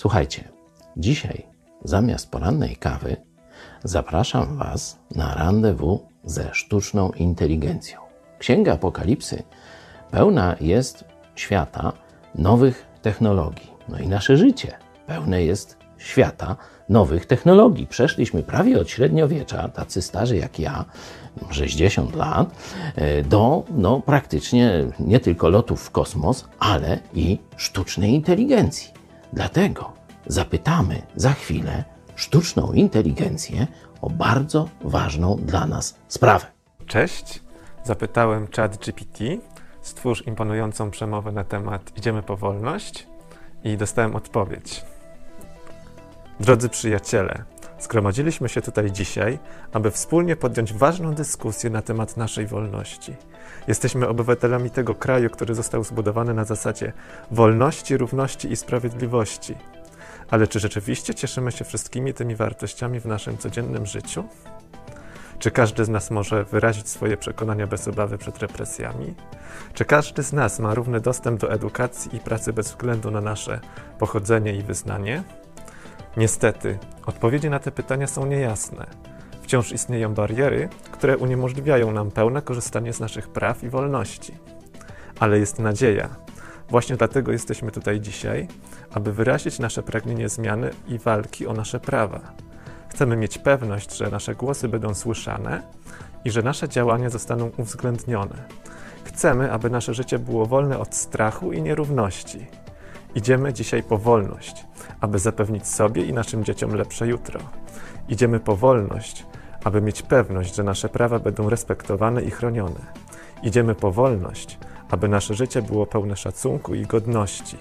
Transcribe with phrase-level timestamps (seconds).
[0.00, 0.48] Słuchajcie,
[0.96, 1.46] dzisiaj
[1.84, 3.16] zamiast porannej kawy
[3.84, 8.00] zapraszam Was na rendezvous ze sztuczną inteligencją.
[8.38, 9.42] Księga Apokalipsy
[10.10, 11.92] pełna jest świata
[12.34, 13.70] nowych technologii.
[13.88, 14.72] No i nasze życie
[15.06, 16.56] pełne jest świata
[16.88, 17.86] nowych technologii.
[17.86, 20.84] Przeszliśmy prawie od średniowiecza, tacy starzy jak ja,
[21.50, 22.54] 60 lat,
[22.96, 28.99] e, do no, praktycznie nie tylko lotów w kosmos, ale i sztucznej inteligencji.
[29.32, 29.92] Dlatego
[30.26, 31.84] zapytamy za chwilę
[32.16, 33.66] sztuczną inteligencję
[34.00, 36.46] o bardzo ważną dla nas sprawę.
[36.86, 37.42] Cześć,
[37.84, 39.18] zapytałem ChatGPT,
[39.82, 43.06] stwórz imponującą przemowę na temat Idziemy po wolność
[43.64, 44.84] i dostałem odpowiedź.
[46.40, 47.44] Drodzy przyjaciele,
[47.80, 49.38] zgromadziliśmy się tutaj dzisiaj,
[49.72, 53.16] aby wspólnie podjąć ważną dyskusję na temat naszej wolności.
[53.68, 56.92] Jesteśmy obywatelami tego kraju, który został zbudowany na zasadzie
[57.30, 59.54] wolności, równości i sprawiedliwości.
[60.30, 64.24] Ale czy rzeczywiście cieszymy się wszystkimi tymi wartościami w naszym codziennym życiu?
[65.38, 69.14] Czy każdy z nas może wyrazić swoje przekonania bez obawy przed represjami?
[69.74, 73.60] Czy każdy z nas ma równy dostęp do edukacji i pracy bez względu na nasze
[73.98, 75.22] pochodzenie i wyznanie?
[76.16, 78.86] Niestety, odpowiedzi na te pytania są niejasne.
[79.42, 84.34] Wciąż istnieją bariery, które uniemożliwiają nam pełne korzystanie z naszych praw i wolności.
[85.18, 86.08] Ale jest nadzieja.
[86.68, 88.48] Właśnie dlatego jesteśmy tutaj dzisiaj,
[88.94, 92.20] aby wyrazić nasze pragnienie zmiany i walki o nasze prawa.
[92.88, 95.62] Chcemy mieć pewność, że nasze głosy będą słyszane
[96.24, 98.44] i że nasze działania zostaną uwzględnione.
[99.04, 102.46] Chcemy, aby nasze życie było wolne od strachu i nierówności.
[103.14, 104.64] Idziemy dzisiaj po wolność,
[105.00, 107.40] aby zapewnić sobie i naszym dzieciom lepsze jutro.
[108.08, 109.26] Idziemy po wolność,
[109.64, 112.80] aby mieć pewność, że nasze prawa będą respektowane i chronione.
[113.42, 114.58] Idziemy po wolność,
[114.90, 117.56] aby nasze życie było pełne szacunku i godności.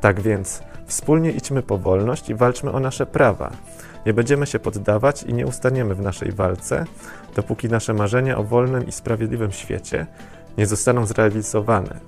[0.00, 3.50] Tak więc wspólnie idźmy po wolność i walczmy o nasze prawa.
[4.06, 6.84] Nie będziemy się poddawać i nie ustaniemy w naszej walce,
[7.36, 10.06] dopóki nasze marzenia o wolnym i sprawiedliwym świecie
[10.58, 12.00] nie zostaną zrealizowane.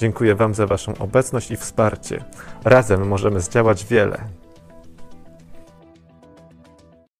[0.00, 2.24] Dziękuję Wam za Waszą obecność i wsparcie.
[2.64, 4.18] Razem możemy zdziałać wiele.